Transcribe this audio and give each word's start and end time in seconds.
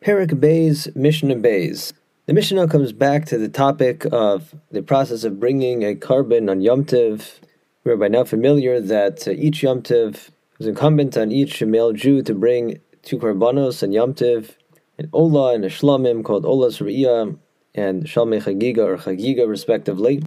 Perek 0.00 0.38
Bays, 0.38 0.86
Mishnah 0.94 1.34
Bays. 1.36 1.92
The 2.26 2.32
Mishnah 2.32 2.68
comes 2.68 2.92
back 2.92 3.26
to 3.26 3.36
the 3.36 3.48
topic 3.48 4.06
of 4.12 4.54
the 4.70 4.80
process 4.80 5.24
of 5.24 5.40
bringing 5.40 5.82
a 5.82 5.96
korban 5.96 6.48
on 6.48 6.60
Yom 6.60 6.84
Tiv. 6.84 7.40
We 7.82 7.90
are 7.90 7.96
by 7.96 8.06
now 8.06 8.22
familiar 8.22 8.80
that 8.80 9.26
uh, 9.26 9.32
each 9.32 9.64
Yom 9.64 9.82
Tiv 9.82 10.30
is 10.60 10.68
incumbent 10.68 11.16
on 11.16 11.32
each 11.32 11.60
male 11.62 11.92
Jew 11.92 12.22
to 12.22 12.32
bring 12.32 12.78
two 13.02 13.18
karbanos 13.18 13.82
on 13.82 13.90
Yom 13.90 14.14
Tiv, 14.14 14.56
an 14.98 15.10
Ola 15.12 15.54
and 15.54 15.64
a 15.64 15.68
Shlamim 15.68 16.22
called 16.22 16.44
Olas 16.44 16.80
Re'iyah 16.80 17.36
and 17.74 18.04
Shalmei 18.04 18.40
Chagiga 18.40 18.86
or 18.86 18.98
Chagiga 18.98 19.48
respectively. 19.48 20.22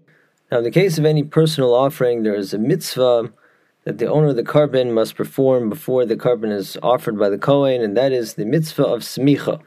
Now 0.51 0.57
in 0.57 0.65
the 0.65 0.71
case 0.71 0.97
of 0.97 1.05
any 1.05 1.23
personal 1.23 1.73
offering, 1.73 2.23
there 2.23 2.35
is 2.35 2.53
a 2.53 2.57
mitzvah 2.57 3.31
that 3.83 3.97
the 3.97 4.07
owner 4.07 4.27
of 4.27 4.35
the 4.35 4.43
korban 4.43 4.93
must 4.93 5.15
perform 5.15 5.69
before 5.69 6.05
the 6.05 6.15
korban 6.15 6.51
is 6.51 6.77
offered 6.83 7.17
by 7.17 7.29
the 7.29 7.37
Kohen, 7.37 7.81
and 7.81 7.97
that 7.97 8.11
is 8.11 8.35
the 8.35 8.45
mitzvah 8.45 8.85
of 8.85 9.01
smicha, 9.01 9.61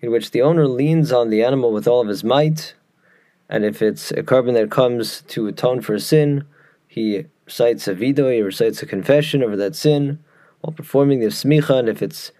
in 0.00 0.10
which 0.10 0.30
the 0.30 0.42
owner 0.42 0.66
leans 0.66 1.12
on 1.12 1.30
the 1.30 1.42
animal 1.42 1.72
with 1.72 1.86
all 1.86 2.00
of 2.00 2.08
his 2.08 2.24
might, 2.24 2.74
and 3.48 3.64
if 3.64 3.82
it's 3.82 4.10
a 4.12 4.22
korban 4.22 4.54
that 4.54 4.70
comes 4.70 5.22
to 5.22 5.46
atone 5.46 5.80
for 5.80 5.94
a 5.94 6.00
sin, 6.00 6.44
he 6.86 7.26
recites 7.46 7.88
a 7.88 7.94
vido, 7.94 8.30
he 8.30 8.42
recites 8.42 8.82
a 8.82 8.86
confession 8.86 9.42
over 9.42 9.56
that 9.56 9.76
sin 9.76 10.18
while 10.60 10.72
performing 10.72 11.20
the 11.20 11.26
smicha, 11.26 11.78
and 11.78 11.88
if 11.88 12.02
it's 12.02 12.32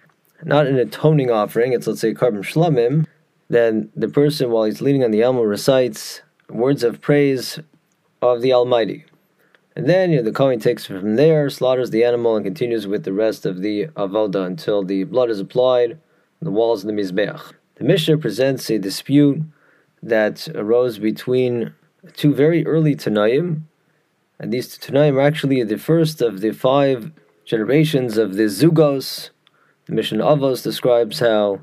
not 0.44 0.66
an 0.66 0.78
atoning 0.78 1.30
offering, 1.30 1.72
it's 1.72 1.86
let's 1.86 2.00
say 2.00 2.10
a 2.10 2.14
korban 2.14 2.42
shlamim, 2.42 3.06
then 3.48 3.90
the 3.96 4.08
person, 4.08 4.50
while 4.50 4.64
he's 4.64 4.80
leaning 4.80 5.04
on 5.04 5.10
the 5.10 5.22
animal, 5.22 5.46
recites 5.46 6.22
words 6.48 6.82
of 6.82 7.00
praise 7.00 7.58
of 8.20 8.42
the 8.42 8.52
Almighty. 8.52 9.04
And 9.78 9.88
then 9.88 10.10
you 10.10 10.16
know, 10.16 10.24
the 10.24 10.32
Kohen 10.32 10.58
takes 10.58 10.86
from 10.86 11.14
there, 11.14 11.48
slaughters 11.48 11.90
the 11.90 12.02
animal, 12.02 12.34
and 12.34 12.44
continues 12.44 12.88
with 12.88 13.04
the 13.04 13.12
rest 13.12 13.46
of 13.46 13.62
the 13.62 13.86
avoda 13.96 14.44
until 14.44 14.82
the 14.82 15.04
blood 15.04 15.30
is 15.30 15.38
applied 15.38 15.92
on 15.92 15.98
the 16.40 16.50
walls 16.50 16.82
of 16.82 16.88
the 16.88 17.00
Mizbeach. 17.00 17.52
The 17.76 17.84
Mishnah 17.84 18.18
presents 18.18 18.68
a 18.70 18.80
dispute 18.80 19.40
that 20.02 20.48
arose 20.56 20.98
between 20.98 21.74
two 22.14 22.34
very 22.34 22.66
early 22.66 22.96
Tanaim, 22.96 23.62
and 24.40 24.52
these 24.52 24.76
two 24.76 24.92
Tanaim 24.92 25.14
are 25.14 25.20
actually 25.20 25.62
the 25.62 25.78
first 25.78 26.20
of 26.20 26.40
the 26.40 26.50
five 26.50 27.12
generations 27.44 28.18
of 28.18 28.34
the 28.34 28.46
Zugos. 28.46 29.30
The 29.86 29.92
Mishnah 29.92 30.24
Avos 30.24 30.64
describes 30.64 31.20
how 31.20 31.60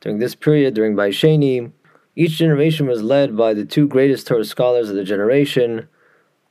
during 0.00 0.18
this 0.18 0.34
period, 0.34 0.74
during 0.74 0.96
Bais 0.96 1.10
Sheni, 1.10 1.70
each 2.16 2.32
generation 2.32 2.88
was 2.88 3.04
led 3.04 3.36
by 3.36 3.54
the 3.54 3.64
two 3.64 3.86
greatest 3.86 4.26
Torah 4.26 4.44
scholars 4.44 4.90
of 4.90 4.96
the 4.96 5.04
generation, 5.04 5.86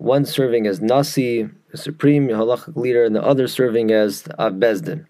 one 0.02 0.26
serving 0.26 0.66
as 0.66 0.82
Nasi, 0.82 1.48
the 1.70 1.78
supreme 1.78 2.28
halachic 2.28 2.76
leader, 2.76 3.06
and 3.06 3.16
the 3.16 3.24
other 3.24 3.48
serving 3.48 3.92
as 3.92 4.28
Av 4.40 4.54
Beis 4.54 4.84
Din, 4.84 5.06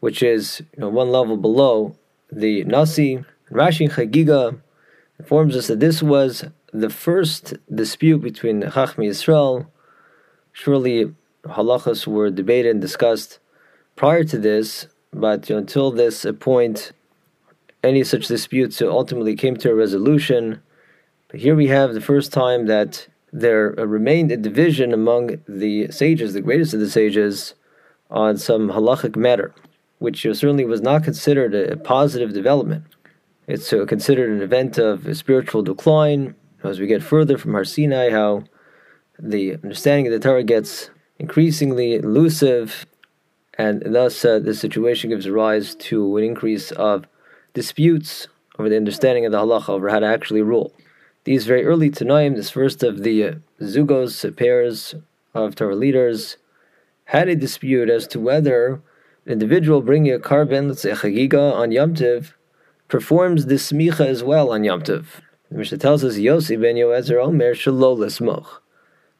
which 0.00 0.20
is 0.20 0.62
you 0.74 0.80
know, 0.80 0.88
one 0.88 1.12
level 1.12 1.36
below 1.36 1.96
the 2.30 2.64
Nasi. 2.64 3.24
Rashi 3.52 3.88
Chagiga 3.88 4.60
informs 5.20 5.56
us 5.56 5.68
that 5.68 5.78
this 5.78 6.02
was 6.02 6.44
the 6.72 6.90
first 6.90 7.54
dispute 7.72 8.18
between 8.18 8.62
Chachmei 8.62 9.06
Israel. 9.06 9.70
Surely 10.52 11.14
halachas 11.44 12.08
were 12.08 12.30
debated 12.30 12.70
and 12.70 12.80
discussed 12.80 13.38
prior 13.94 14.24
to 14.24 14.38
this, 14.38 14.88
but 15.12 15.48
you 15.48 15.54
know, 15.54 15.60
until 15.60 15.92
this 15.92 16.26
point, 16.40 16.90
any 17.84 18.02
such 18.02 18.26
disputes 18.26 18.82
ultimately 18.82 19.36
came 19.36 19.56
to 19.58 19.70
a 19.70 19.74
resolution. 19.74 20.60
But 21.28 21.38
here 21.38 21.54
we 21.54 21.68
have 21.68 21.94
the 21.94 22.00
first 22.00 22.32
time 22.32 22.66
that 22.66 23.06
there 23.32 23.70
remained 23.70 24.30
a 24.30 24.36
division 24.36 24.92
among 24.92 25.38
the 25.48 25.90
sages, 25.90 26.34
the 26.34 26.40
greatest 26.40 26.74
of 26.74 26.80
the 26.80 26.90
sages, 26.90 27.54
on 28.10 28.36
some 28.36 28.68
halachic 28.68 29.16
matter, 29.16 29.54
which 29.98 30.22
certainly 30.22 30.66
was 30.66 30.82
not 30.82 31.02
considered 31.02 31.54
a 31.54 31.76
positive 31.76 32.34
development. 32.34 32.84
It's 33.46 33.72
uh, 33.72 33.86
considered 33.86 34.30
an 34.30 34.42
event 34.42 34.78
of 34.78 35.16
spiritual 35.16 35.62
decline. 35.62 36.34
As 36.62 36.78
we 36.78 36.86
get 36.86 37.02
further 37.02 37.38
from 37.38 37.52
Har 37.52 37.64
Sinai, 37.64 38.10
how 38.10 38.44
the 39.18 39.54
understanding 39.54 40.06
of 40.06 40.12
the 40.12 40.20
Torah 40.20 40.44
gets 40.44 40.90
increasingly 41.18 41.94
elusive, 41.94 42.86
and 43.58 43.82
thus 43.84 44.24
uh, 44.24 44.38
the 44.38 44.54
situation 44.54 45.10
gives 45.10 45.28
rise 45.28 45.74
to 45.76 46.16
an 46.18 46.24
increase 46.24 46.70
of 46.72 47.06
disputes 47.54 48.28
over 48.58 48.68
the 48.68 48.76
understanding 48.76 49.26
of 49.26 49.32
the 49.32 49.38
halacha 49.38 49.70
over 49.70 49.88
how 49.88 49.98
to 49.98 50.06
actually 50.06 50.42
rule. 50.42 50.72
These 51.24 51.46
very 51.46 51.64
early 51.64 51.88
Tanaim, 51.88 52.34
this 52.34 52.50
first 52.50 52.82
of 52.82 53.04
the 53.04 53.24
uh, 53.24 53.34
Zugos, 53.60 54.28
uh, 54.28 54.32
pairs 54.32 54.96
of 55.34 55.54
Torah 55.54 55.76
leaders, 55.76 56.36
had 57.04 57.28
a 57.28 57.36
dispute 57.36 57.88
as 57.88 58.08
to 58.08 58.18
whether 58.18 58.82
an 59.24 59.32
individual 59.32 59.82
bringing 59.82 60.12
a 60.12 60.18
korban, 60.18 60.66
let's 60.68 60.82
say 60.82 60.90
a 60.90 60.96
chagiga 60.96 61.52
on 61.52 61.70
Yom 61.70 61.94
Tiv, 61.94 62.36
performs 62.88 63.46
the 63.46 63.54
smicha 63.54 64.04
as 64.04 64.24
well 64.24 64.50
on 64.50 64.64
Yom 64.64 64.82
Tiv. 64.82 65.20
The 65.48 65.58
Mishnah 65.58 65.78
tells 65.78 66.02
us 66.02 66.16
Yossi 66.16 66.60
ben 66.60 66.74
Yoezer 66.74 67.24
Omer 67.24 67.54
Shalol 67.54 67.98
Lismoch. 67.98 68.60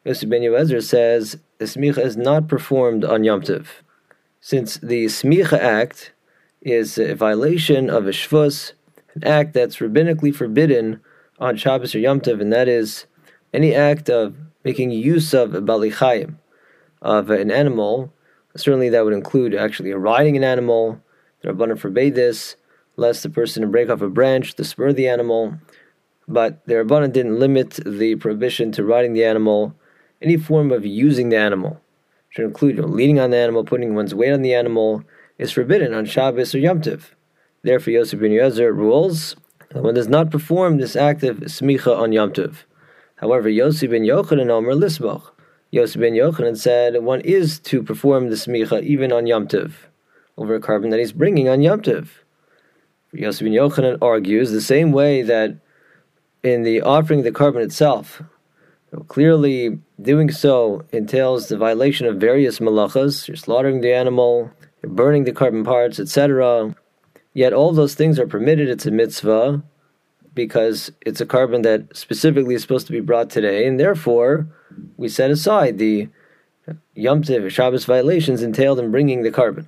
Yossi 0.05 0.29
ben 0.29 0.43
Yoezer 0.43 0.83
says 0.83 1.39
the 1.59 1.67
smicha 1.67 2.05
is 2.05 2.17
not 2.17 2.49
performed 2.49 3.05
on 3.05 3.23
Yom 3.23 3.43
Tiv, 3.43 3.85
since 4.41 4.77
the 4.79 5.05
smicha 5.05 5.57
act 5.57 6.13
is 6.61 6.99
a 6.99 7.15
violation 7.15 7.89
of 7.89 8.09
a 8.09 8.11
shvus, 8.11 8.73
an 9.15 9.23
act 9.23 9.55
that's 9.55 9.77
rabbinically 9.77 10.35
forbidden 10.35 11.01
on 11.43 11.57
Shabbos 11.57 11.93
or 11.93 11.99
Yom 11.99 12.21
Tov, 12.21 12.41
and 12.41 12.53
that 12.53 12.69
is 12.69 13.07
any 13.53 13.75
act 13.75 14.09
of 14.09 14.37
making 14.65 14.93
use 14.93 15.35
of 15.35 15.55
a 15.55 15.61
baalei 15.61 15.93
chayim, 15.93 16.37
of 17.03 17.31
an 17.31 17.51
animal. 17.51 18.13
Certainly, 18.57 18.91
that 18.91 19.05
would 19.05 19.13
include 19.13 19.53
actually 19.53 19.93
riding 19.93 20.37
an 20.37 20.45
animal. 20.45 21.03
The 21.41 21.49
Rabbanim 21.49 21.81
forbade 21.81 22.15
this, 22.15 22.55
lest 22.95 23.25
the 23.25 23.29
person 23.29 23.69
break 23.73 23.91
off 23.91 24.03
a 24.03 24.09
branch 24.09 24.55
to 24.55 24.65
spur 24.65 24.93
the 24.93 25.09
animal. 25.09 25.59
But 26.29 26.65
the 26.67 26.75
Rabbanim 26.75 27.13
didn't 27.13 27.41
limit 27.41 27.81
the 27.85 28.15
prohibition 28.15 28.71
to 28.73 28.85
riding 28.85 29.15
the 29.15 29.25
animal. 29.25 29.75
Any 30.23 30.37
form 30.37 30.71
of 30.71 30.87
using 30.87 31.31
the 31.31 31.39
animal 31.39 31.81
should 32.29 32.45
include 32.45 32.77
you 32.77 32.83
know, 32.83 32.89
leaning 32.89 33.19
on 33.19 33.31
the 33.31 33.37
animal, 33.37 33.65
putting 33.65 33.97
one's 33.97 34.15
weight 34.15 34.33
on 34.33 34.43
the 34.43 34.55
animal, 34.55 35.03
is 35.39 35.51
forbidden 35.51 35.93
on 35.93 36.05
Shabbos 36.05 36.55
or 36.55 36.59
Yom 36.59 36.81
Tov. 36.81 37.11
Therefore, 37.63 37.93
Yosef 37.93 38.21
ben 38.21 38.31
Yoezer 38.31 38.73
rules 38.75 39.35
one 39.81 39.95
does 39.95 40.09
not 40.09 40.31
perform 40.31 40.77
this 40.77 40.97
act 40.97 41.23
of 41.23 41.39
smicha 41.39 41.97
on 41.97 42.13
Yom 42.13 42.33
Tov. 42.33 42.65
However, 43.17 43.49
Yosef 43.49 43.91
ben 43.91 44.03
Yochanan 44.03 44.51
Omer 44.51 44.75
Lismoch. 44.75 45.31
Yosef 45.71 46.01
ben 46.01 46.13
Yochanan 46.13 46.57
said 46.57 47.03
one 47.03 47.21
is 47.23 47.59
to 47.61 47.83
perform 47.83 48.29
the 48.29 48.37
smicha 48.37 48.83
even 48.83 49.13
on 49.13 49.27
Yom 49.27 49.49
Tov, 49.49 49.73
over 50.37 50.55
a 50.55 50.61
korban 50.61 50.91
that 50.91 50.99
he's 50.99 51.13
bringing 51.13 51.49
on 51.49 51.63
Yom 51.63 51.81
Tov. 51.81 52.09
Yosef 53.13 53.45
ben 53.45 53.53
Yochanan 53.53 53.99
argues 54.03 54.51
the 54.51 54.61
same 54.61 54.93
way 54.93 55.23
that 55.23 55.57
in 56.43 56.65
the 56.65 56.83
offering 56.83 57.21
of 57.21 57.25
the 57.25 57.33
korban 57.33 57.63
itself, 57.63 58.23
clearly 59.09 59.79
doing 60.01 60.31
so 60.31 60.85
entails 60.93 61.49
the 61.49 61.57
violation 61.57 62.07
of 62.07 62.17
various 62.17 62.59
malachas. 62.59 63.27
You're 63.29 63.37
slaughtering 63.37 63.81
the 63.81 63.95
animal, 63.95 64.51
you're 64.83 64.93
burning 64.93 65.25
the 65.25 65.33
korban 65.33 65.65
parts, 65.65 65.99
etc. 65.99 66.75
Yet 67.35 67.53
all 67.53 67.73
those 67.73 67.95
things 67.95 68.19
are 68.19 68.27
permitted. 68.27 68.69
It's 68.69 68.87
a 68.87 68.91
mitzvah 68.91 69.63
because 70.35 70.93
it's 71.05 71.21
a 71.21 71.27
korban 71.27 71.63
that 71.63 71.97
specifically 71.97 72.55
is 72.55 72.63
supposed 72.63 72.87
to 72.87 72.93
be 72.93 73.01
brought 73.01 73.31
today, 73.31 73.67
and 73.67 73.79
therefore 73.79 74.47
we 74.97 75.09
set 75.09 75.31
aside 75.31 75.79
the 75.79 76.09
Yom 76.95 77.23
Tov 77.23 77.51
Shabbos 77.51 77.85
violations 77.85 78.43
entailed 78.43 78.79
in 78.79 78.91
bringing 78.91 79.23
the 79.23 79.31
korban. 79.31 79.67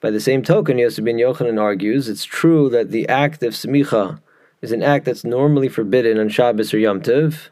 By 0.00 0.10
the 0.10 0.20
same 0.20 0.42
token, 0.42 0.78
Yosef 0.78 1.04
ben 1.04 1.16
Yochanan 1.16 1.60
argues 1.60 2.08
it's 2.08 2.24
true 2.24 2.68
that 2.70 2.90
the 2.90 3.08
act 3.08 3.42
of 3.42 3.52
smicha 3.52 4.20
is 4.62 4.72
an 4.72 4.82
act 4.82 5.04
that's 5.04 5.24
normally 5.24 5.68
forbidden 5.68 6.18
on 6.18 6.28
Shabbos 6.28 6.72
or 6.72 6.78
Yom 6.78 7.02
Tov, 7.02 7.48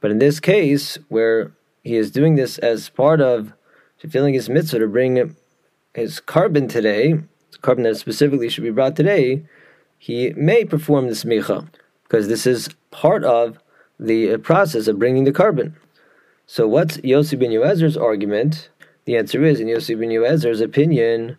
but 0.00 0.10
in 0.10 0.18
this 0.18 0.40
case, 0.40 0.98
where 1.08 1.52
he 1.82 1.96
is 1.96 2.10
doing 2.10 2.34
this 2.34 2.58
as 2.58 2.88
part 2.88 3.20
of 3.20 3.52
fulfilling 3.98 4.34
his 4.34 4.48
mitzvah 4.48 4.80
to 4.80 4.88
bring 4.88 5.34
his 5.94 6.20
korban 6.20 6.68
today, 6.68 7.20
korban 7.60 7.84
that 7.84 7.96
specifically 7.96 8.48
should 8.48 8.64
be 8.64 8.70
brought 8.70 8.96
today, 8.96 9.44
he 9.98 10.32
may 10.36 10.64
perform 10.64 11.06
the 11.06 11.14
smicha 11.14 11.68
because 12.04 12.28
this 12.28 12.46
is 12.46 12.68
part 12.90 13.24
of 13.24 13.58
the 13.98 14.36
process 14.38 14.88
of 14.88 14.98
bringing 14.98 15.24
the 15.24 15.32
korban. 15.32 15.74
So, 16.46 16.68
what's 16.68 16.98
Yossi 16.98 17.38
ben 17.38 17.50
Yoezer's 17.50 17.96
argument? 17.96 18.70
The 19.04 19.16
answer 19.16 19.44
is, 19.44 19.58
in 19.60 19.66
Yossi 19.68 19.98
ben 19.98 20.10
Yoezer's 20.10 20.60
opinion, 20.60 21.38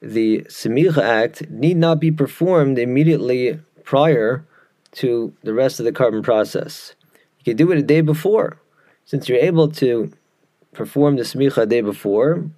the 0.00 0.42
smicha 0.42 1.02
act 1.02 1.50
need 1.50 1.76
not 1.76 2.00
be 2.00 2.10
performed 2.10 2.78
immediately 2.78 3.58
prior 3.84 4.44
to 4.92 5.34
the 5.42 5.54
rest 5.54 5.80
of 5.80 5.84
the 5.84 5.92
korban 5.92 6.22
process. 6.22 6.94
You 7.38 7.44
can 7.44 7.56
do 7.56 7.72
it 7.72 7.78
a 7.78 7.82
day 7.82 8.00
before. 8.00 8.60
Since 9.04 9.28
you're 9.28 9.38
able 9.38 9.68
to 9.72 10.12
perform 10.72 11.16
the 11.16 11.22
smicha 11.22 11.62
a 11.62 11.66
day 11.66 11.80
before, 11.80 12.48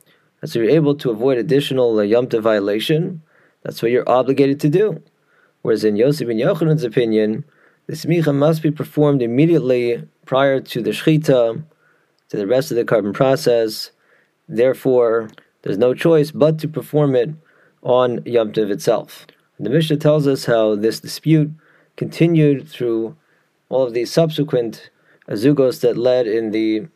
so 0.45 0.59
you're 0.59 0.71
able 0.71 0.95
to 0.97 1.11
avoid 1.11 1.39
additional 1.39 1.99
uh, 1.99 2.41
violation. 2.41 3.23
That's 3.63 3.83
what 3.83 3.91
you're 3.91 4.09
obligated 4.09 4.61
to 4.61 4.69
do. 4.69 5.03
Whereas 5.63 5.85
in 5.85 5.97
Yosef 5.97 6.27
ben 6.27 6.39
Yochanan's 6.39 6.85
opinion, 6.85 7.45
the 7.87 7.95
smicha 7.95 8.35
must 8.35 8.63
be 8.63 8.71
performed 8.71 9.21
immediately 9.21 10.03
prior 10.25 10.61
to 10.61 10.83
the 10.83 10.91
shechita, 10.91 11.63
to 12.31 12.37
the 12.37 12.47
rest 12.47 12.71
of 12.71 12.77
the 12.77 12.85
korban 12.85 13.13
process. 13.13 13.91
Therefore, 14.49 15.31
there's 15.63 15.79
no 15.79 15.93
choice 15.93 16.31
but 16.31 16.59
to 16.61 16.69
perform 16.69 17.15
it 17.15 17.31
on 17.83 18.23
Yom 18.25 18.53
Tov 18.53 18.71
itself. 18.71 19.27
The 19.59 19.69
Mishnah 19.69 19.99
tells 19.99 20.27
us 20.27 20.47
how 20.47 20.75
this 20.75 21.01
dispute 21.01 21.51
continued 21.97 22.67
through 22.67 23.17
all 23.69 23.87
of 23.87 23.93
the 23.93 24.07
subsequent 24.07 24.91
azugos 25.29 25.81
that 25.81 25.99
led 25.99 26.27
in 26.27 26.51
the 26.51 26.89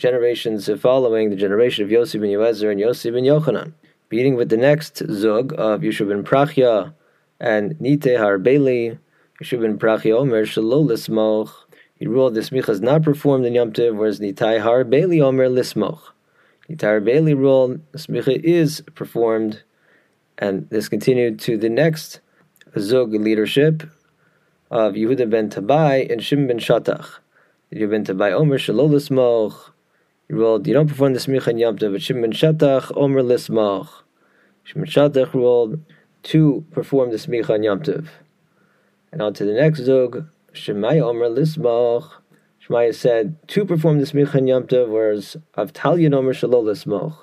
generations 0.00 0.68
following 0.80 1.28
the 1.28 1.36
generation 1.36 1.84
of 1.84 1.90
Yosef 1.90 2.20
ben 2.20 2.30
Yoezer 2.30 2.70
and 2.70 2.80
Yosef 2.80 3.12
ben 3.12 3.24
Yochanan, 3.24 3.74
beating 4.08 4.34
with 4.34 4.48
the 4.48 4.56
next 4.56 5.02
zug 5.12 5.52
of 5.58 5.82
Yeshua 5.82 6.08
ben 6.08 6.24
Prachya 6.24 6.94
and 7.38 7.74
Nitai 7.74 8.18
Harbeli, 8.18 8.98
Yeshua 9.40 9.60
ben 9.60 9.78
Prachya 9.78 10.18
Omer 10.18 10.46
Shalol 10.46 10.88
Lismoch. 10.88 11.50
He 11.94 12.06
ruled 12.06 12.34
the 12.34 12.40
smicha 12.40 12.70
is 12.70 12.80
not 12.80 13.02
performed 13.02 13.44
in 13.44 13.52
Yom 13.52 13.72
Tiv, 13.74 13.94
whereas 13.94 14.20
Nitai 14.20 14.62
Harbeli 14.62 15.20
Omer 15.20 15.48
Lismoch. 15.48 16.00
Nitai 16.70 17.02
Harbeli 17.02 17.36
ruled 17.36 17.80
the 17.92 17.98
smicha 17.98 18.42
is 18.42 18.82
performed, 18.94 19.62
and 20.38 20.66
this 20.70 20.88
continued 20.88 21.38
to 21.40 21.58
the 21.58 21.68
next 21.68 22.20
zug 22.78 23.12
leadership 23.12 23.82
of 24.70 24.94
Yehuda 24.94 25.28
ben 25.28 25.50
Tabai 25.50 26.10
and 26.10 26.24
Shimon 26.24 26.46
ben 26.46 26.58
Shatach. 26.58 27.18
Yehuda 27.70 27.90
ben 27.90 28.04
Tabai 28.06 28.32
Omer 28.32 28.56
Shalol 28.56 28.88
Lismoch. 28.88 29.72
Ruled, 30.30 30.68
you 30.68 30.74
don't 30.74 30.86
perform 30.86 31.12
the 31.12 31.18
smicha 31.18 31.48
in 31.48 31.58
Yom 31.58 31.76
Tov, 31.76 31.90
but 31.90 32.02
Shimon 32.02 32.30
Shatach, 32.30 32.96
Omer 32.96 33.20
Lismach. 33.20 33.88
Shimon 34.62 34.86
Shatach 34.86 35.34
ruled 35.34 35.80
to 36.22 36.64
perform 36.70 37.10
the 37.10 37.16
smicha 37.16 37.56
in 37.56 37.64
Yom. 37.64 37.82
And 39.10 39.20
on 39.20 39.34
to 39.34 39.44
the 39.44 39.54
next 39.54 39.80
zug, 39.80 40.28
Shemaya 40.54 41.02
Omer 41.02 41.28
Lismach. 41.28 42.10
Shemaya 42.64 42.94
said 42.94 43.36
to 43.48 43.64
perform 43.64 43.98
the 43.98 44.04
smicha 44.04 44.36
in 44.36 44.46
Yom 44.46 44.68
whereas 44.70 45.36
Avtalion 45.58 46.14
Omer 46.14 46.32
Shalol 46.32 46.62
Lismach. 46.62 47.16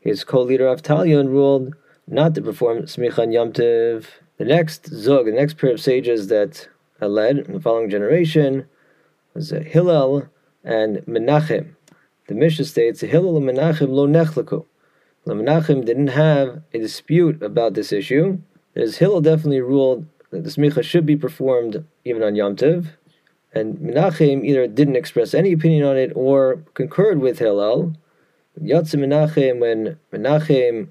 His 0.00 0.24
co-leader 0.24 0.74
Avtalion 0.74 1.28
ruled 1.28 1.74
not 2.06 2.34
to 2.34 2.40
perform 2.40 2.84
smicha 2.84 3.24
in 3.24 3.32
Yom. 3.32 3.52
The 3.52 4.04
next 4.40 4.86
zug, 4.86 5.26
the 5.26 5.32
next 5.32 5.58
pair 5.58 5.72
of 5.72 5.82
sages 5.82 6.28
that 6.28 6.66
led 6.98 7.40
in 7.40 7.52
the 7.52 7.60
following 7.60 7.90
generation 7.90 8.66
was 9.34 9.50
Hillel 9.50 10.30
and 10.64 10.98
Menachem. 11.00 11.74
The 12.28 12.34
Mishnah 12.34 12.66
states, 12.66 13.00
Hillel 13.00 13.40
Menachem 13.40 13.88
lo 13.88 14.06
nechlaku. 14.06 14.66
Menachem 15.26 15.84
didn't 15.84 16.08
have 16.08 16.62
a 16.72 16.78
dispute 16.78 17.42
about 17.42 17.72
this 17.74 17.90
issue. 17.90 18.38
As 18.76 18.98
Hillel 18.98 19.22
definitely 19.22 19.62
ruled 19.62 20.06
that 20.30 20.44
the 20.44 20.50
smicha 20.50 20.82
should 20.82 21.06
be 21.06 21.16
performed 21.16 21.84
even 22.04 22.22
on 22.22 22.36
Yom 22.36 22.54
Tov, 22.54 22.88
and 23.52 23.78
Menachem 23.78 24.44
either 24.44 24.66
didn't 24.66 24.96
express 24.96 25.32
any 25.32 25.52
opinion 25.52 25.84
on 25.84 25.96
it 25.96 26.12
or 26.14 26.62
concurred 26.74 27.20
with 27.20 27.38
Hillel. 27.38 27.94
Yatsa 28.60 28.96
Menachem, 28.96 29.58
when 29.58 29.98
Menachem 30.12 30.88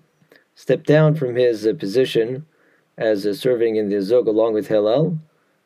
stepped 0.55 0.87
down 0.87 1.13
from 1.13 1.35
his 1.35 1.67
uh, 1.67 1.73
position 1.73 2.47
as 2.97 3.27
uh, 3.27 3.33
serving 3.33 3.75
in 3.75 3.89
the 3.89 4.01
Zug 4.01 4.27
along 4.27 4.53
with 4.53 4.67
Hillel, 4.67 5.19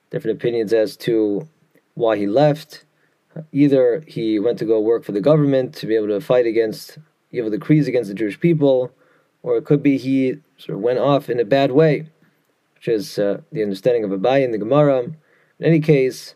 different 0.10 0.38
opinions 0.38 0.74
as 0.74 0.98
to 0.98 1.48
why 1.94 2.18
he 2.18 2.28
left 2.28 2.84
Either 3.52 4.04
he 4.08 4.40
went 4.40 4.60
to 4.60 4.66
go 4.66 4.80
work 4.80 5.04
for 5.04 5.12
the 5.12 5.22
government 5.22 5.74
to 5.76 5.88
be 5.88 5.96
able 5.96 6.08
to 6.08 6.22
fight 6.22 6.46
against 6.46 6.98
evil 7.32 7.50
decrees 7.50 7.88
against 7.88 8.10
the 8.10 8.14
Jewish 8.16 8.40
people, 8.40 8.92
or 9.44 9.58
it 9.58 9.66
could 9.66 9.82
be 9.82 9.98
he 9.98 10.36
sort 10.58 10.78
of 10.78 10.84
went 10.84 11.00
off 11.00 11.30
in 11.30 11.40
a 11.40 11.46
bad 11.46 11.72
way, 11.72 12.08
which 12.76 12.88
is 12.88 13.18
uh, 13.18 13.42
the 13.52 13.64
understanding 13.64 14.04
of 14.04 14.12
Abaye 14.12 14.44
in 14.44 14.52
the 14.52 14.58
Gemara. 14.58 15.04
In 15.04 15.16
any 15.60 15.80
case, 15.80 16.36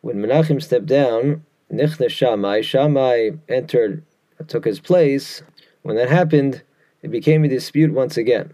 when 0.00 0.16
Menachem 0.16 0.62
stepped 0.62 0.86
down, 0.86 1.44
Nichnas 1.72 2.10
Shammai, 2.10 2.62
Shammai 2.62 3.30
entered, 3.48 4.04
took 4.48 4.64
his 4.64 4.80
place. 4.80 5.42
When 5.82 5.96
that 5.96 6.08
happened, 6.08 6.62
it 7.02 7.10
became 7.10 7.44
a 7.44 7.48
dispute 7.48 7.92
once 7.92 8.16
again. 8.16 8.52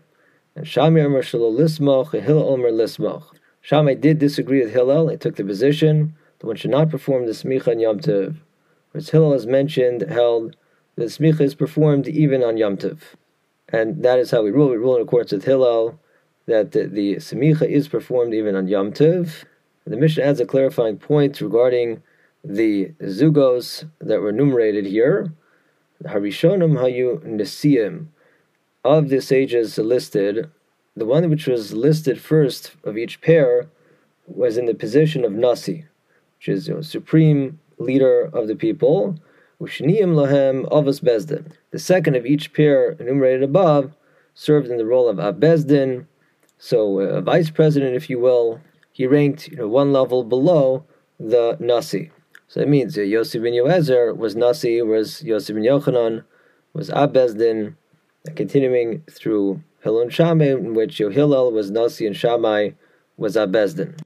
And 0.54 0.66
Shammai 0.66 1.00
Omer 1.00 1.22
Shalol 1.22 1.56
Lismoch, 1.56 2.20
Hillel 2.20 2.48
Omer 2.48 2.70
Lismoch. 2.70 3.24
Shammai 3.60 3.94
did 3.94 4.18
disagree 4.18 4.62
with 4.62 4.72
Hillel, 4.72 5.08
he 5.08 5.16
took 5.16 5.36
the 5.36 5.44
position 5.44 6.14
that 6.38 6.46
one 6.46 6.56
should 6.56 6.70
not 6.70 6.90
perform 6.90 7.26
the 7.26 7.32
smicha 7.32 7.68
on 7.68 7.80
Yom 7.80 8.00
Tov. 8.00 8.36
Whereas 8.92 9.10
Hillel, 9.10 9.32
has 9.32 9.46
mentioned, 9.46 10.02
held 10.02 10.56
the 10.96 11.04
smicha 11.04 11.40
is 11.40 11.54
performed 11.54 12.08
even 12.08 12.42
on 12.42 12.56
Yom 12.56 12.76
Tov. 12.76 12.98
And 13.68 14.02
that 14.02 14.18
is 14.18 14.30
how 14.30 14.42
we 14.42 14.50
rule. 14.50 14.70
We 14.70 14.76
rule 14.76 14.96
in 14.96 15.02
accordance 15.02 15.32
with 15.32 15.44
Hillel 15.44 15.98
that 16.46 16.72
the, 16.72 16.86
the 16.86 17.16
smicha 17.16 17.68
is 17.68 17.88
performed 17.88 18.32
even 18.34 18.54
on 18.54 18.68
Yom 18.68 18.92
Tov. 18.92 19.44
The 19.86 19.96
Mishnah 19.96 20.24
adds 20.24 20.40
a 20.40 20.46
clarifying 20.46 20.98
point 20.98 21.40
regarding 21.40 22.02
the 22.44 22.92
zugos 23.02 23.88
that 24.00 24.20
were 24.20 24.30
enumerated 24.30 24.86
here. 24.86 25.32
Harishonim 26.04 26.78
Hayu 26.78 27.20
Nesiim. 27.24 28.06
Of 28.84 29.08
the 29.08 29.20
sages 29.20 29.78
listed, 29.78 30.50
the 30.94 31.06
one 31.06 31.28
which 31.28 31.46
was 31.46 31.72
listed 31.72 32.20
first 32.20 32.72
of 32.84 32.96
each 32.96 33.20
pair 33.20 33.66
was 34.26 34.56
in 34.56 34.66
the 34.66 34.74
position 34.74 35.24
of 35.24 35.32
Nasi, 35.32 35.86
which 36.38 36.48
is 36.48 36.68
you 36.68 36.74
know, 36.74 36.80
supreme 36.80 37.58
leader 37.78 38.30
of 38.32 38.48
the 38.48 38.56
people. 38.56 39.18
Ushniyim 39.60 40.14
lahem 40.14 40.68
avos 40.70 41.00
beis 41.02 41.26
din. 41.26 41.52
The 41.70 41.78
second 41.78 42.16
of 42.16 42.26
each 42.26 42.52
pair 42.52 42.92
enumerated 42.92 43.42
above 43.42 43.94
served 44.34 44.68
in 44.68 44.76
the 44.76 44.86
role 44.86 45.08
of 45.08 45.18
av 45.18 45.36
beis 45.36 45.66
din, 45.66 46.06
so 46.58 47.00
a 47.00 47.20
vice 47.20 47.50
president, 47.50 47.96
if 47.96 48.08
you 48.08 48.18
will. 48.18 48.60
He 48.92 49.06
ranked 49.06 49.48
you 49.48 49.56
know, 49.56 49.68
one 49.68 49.92
level 49.92 50.24
below 50.24 50.84
the 51.18 51.56
nasi. 51.60 52.10
So 52.48 52.60
that 52.60 52.68
means 52.68 52.96
uh, 52.96 53.02
Yosef 53.02 53.42
ben 53.42 53.52
Yoezer 53.52 54.16
was 54.16 54.36
nasi, 54.36 54.80
whereas 54.82 55.22
Yosef 55.22 55.54
ben 55.54 55.64
Yochanan 55.64 56.24
was 56.72 56.90
av 56.90 57.12
beis 57.12 57.36
din. 57.36 57.76
Continuing 58.34 59.02
through 59.10 59.62
Hillel 59.82 60.02
and 60.02 60.12
Shammai, 60.12 60.46
in 60.46 60.74
which 60.74 60.98
Hillel 60.98 61.52
was 61.52 61.70
nasi 61.70 62.06
and 62.06 62.16
Shammai 62.16 62.70
was 63.16 63.36
av 63.36 63.50
beis 63.50 63.76
din. 63.76 63.96